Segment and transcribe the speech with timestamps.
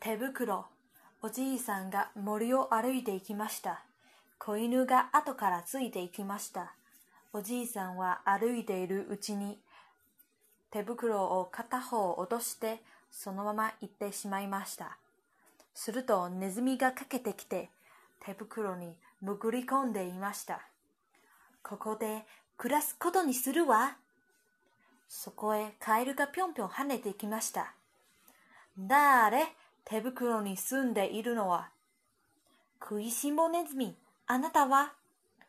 [0.00, 0.64] 手袋。
[1.22, 3.82] おじいさんが森を歩いていきました。
[4.38, 6.72] 子犬が後からついていきました。
[7.32, 9.58] おじいさんは歩いているうちに
[10.70, 12.80] 手袋を片方落として
[13.10, 14.98] そのまま行ってしまいました。
[15.74, 17.68] するとネズミがかけてきて
[18.24, 20.60] 手袋に潜り込んでいました。
[21.64, 22.22] ここで
[22.56, 23.96] 暮らすことにするわ。
[25.08, 27.72] そこへカエルがぴょんぴょん跳ねてきました。
[28.78, 29.44] だれ
[29.90, 31.70] 手袋に住んでいるのは。
[32.78, 33.96] 食いしん坊ネズミ、
[34.26, 34.92] あなたは？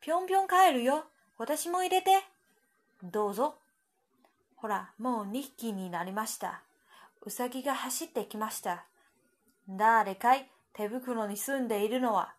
[0.00, 1.04] ぴょんぴょん帰るよ。
[1.36, 2.12] 私も入れて。
[3.02, 3.56] どうぞ。
[4.56, 6.62] ほら、もう2匹になりました。
[7.20, 8.86] うさぎが走ってきました。
[9.68, 10.48] 誰かい？
[10.72, 12.32] 手袋に住んでいるのは。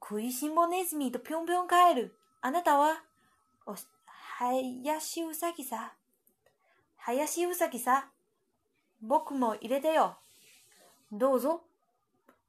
[0.00, 2.16] 食いしん坊ネズミとぴょんぴょん帰る。
[2.40, 3.00] あなたは？
[3.64, 3.76] お、
[4.38, 5.92] 林うさぎさ。
[6.96, 8.08] 林うさぎさ。
[9.00, 10.16] 僕も入れてよ。
[11.12, 11.62] どうぞ。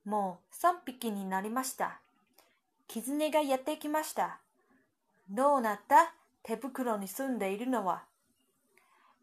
[0.06, 2.00] もう3匹になりました。
[2.88, 4.40] キツネがやってきました。
[5.30, 6.14] どうなった？
[6.44, 8.04] 手袋に住んでいるのは。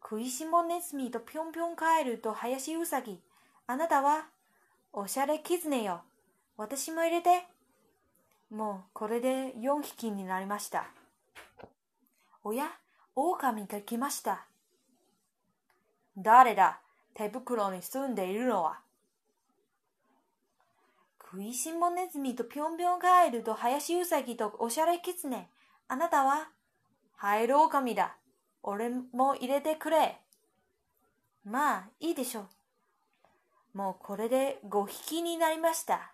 [0.01, 3.21] 食いしん坊ネズミとぴょんぴょんカエルと林うさぎ。
[3.67, 4.25] あなたは？
[4.91, 6.01] おしゃれキツネよ。
[6.57, 7.45] 私も入れて。
[8.49, 10.85] もうこれで4匹になりました。
[12.43, 12.65] おや、
[13.15, 14.45] 狼が来ました。
[16.17, 16.81] 誰だ？
[17.13, 18.79] 手袋に住んでいるのは。
[21.31, 25.47] 食いしん坊ネズミとぴょんぴょんカエルと林うさぎとおしゃれキツネ。
[25.87, 26.49] あなたは
[27.15, 28.15] ハエル狼だ。
[28.63, 30.17] 俺も入れてくれ。
[31.45, 32.47] まあ、いいでしょ
[33.75, 33.77] う。
[33.77, 36.13] もうこれで5匹になりました。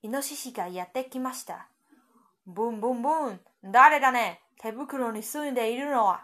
[0.00, 1.66] イノシシがやってきました。
[2.46, 3.40] ブンブンブン。
[3.64, 6.22] 誰だね手袋に住んでいるのは。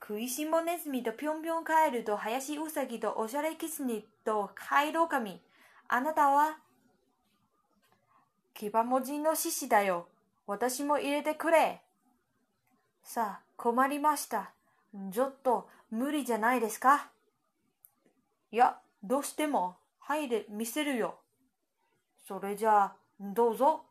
[0.00, 5.42] 食いしん坊ネズミとぴょんぴょんカエルと林うさぎとおしゃれキツネとカイロオカミ。
[5.88, 6.58] あなたは
[8.54, 10.08] 騎馬文字の獅子だよ。
[10.46, 11.82] 私も入れてくれ。
[13.02, 14.52] さあ、困りました。
[15.12, 17.10] ちょっと無理じゃないですか
[18.50, 21.18] いや、どうしても入れ、見せるよ。
[22.26, 23.84] それじゃあ、どうぞ。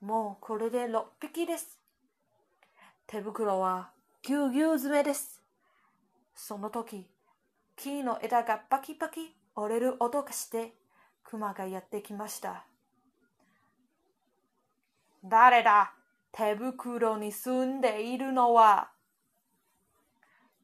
[0.00, 1.78] もうこれで6匹です。
[3.06, 3.90] 手袋は
[4.22, 5.42] ぎゅうぎゅう詰めです。
[6.34, 7.06] その時、
[7.76, 10.72] 木の枝がパキパキ折れる音がして、
[11.24, 12.64] 熊がやってきました。
[15.24, 15.92] 誰だ？
[16.32, 18.90] 手袋に住んでいるのは。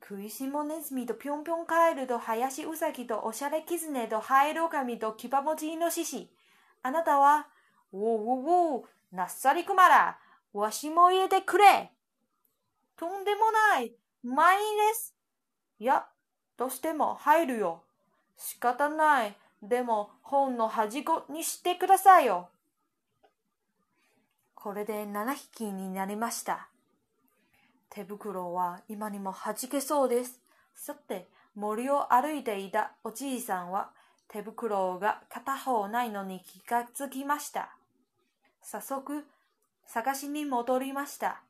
[0.00, 6.30] 食いしん坊ネズミとぴょんぴょんカエルと林うさぎとおしゃれキツネとハエロガミとキバモチイノシシ。
[6.82, 7.48] あなたは、
[7.92, 10.18] おおおお、なっさりクマだ。
[10.54, 11.92] わしも入れてくれ。
[12.96, 13.94] とんでもない。
[14.22, 15.14] 満員です。
[15.78, 16.06] いや、
[16.56, 17.82] どうしても入るよ。
[18.36, 19.36] 仕方ない。
[19.62, 22.48] でも、本の端っこにしてくださいよ。
[24.54, 26.68] これで7匹になりました。
[27.90, 30.40] 手袋は今にも弾けそうです。
[30.74, 33.90] さて、森を歩いていたおじいさんは
[34.28, 37.70] 手袋が片方ないのに気がつきました。
[38.62, 39.24] 早速、
[39.86, 41.40] 探しに戻りました。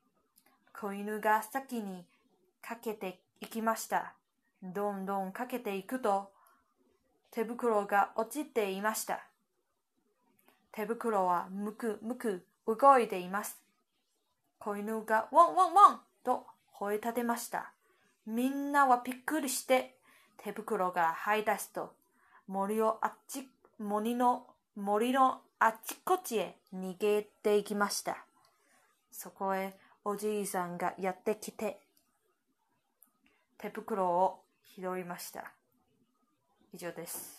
[0.73, 2.05] 子犬が先に
[2.61, 4.13] かけていきました。
[4.63, 6.31] どんどんかけていくと、
[7.31, 9.23] 手袋が落ちていました。
[10.71, 13.57] 手袋はむくむく動いています。
[14.57, 16.45] 子犬がワンワンワンと
[16.79, 17.71] 吠え立てました。
[18.25, 19.95] みんなはびっくりして
[20.37, 21.93] 手袋が這い出すと
[22.47, 23.47] 森をあっち
[23.79, 28.17] 森の森のあっちこっちへ逃げていきました。
[29.11, 29.75] そこへ
[30.05, 31.79] おじいさんがやってきて
[33.57, 34.39] 手袋を
[34.75, 35.51] 拾いました。
[36.71, 37.38] 以上です。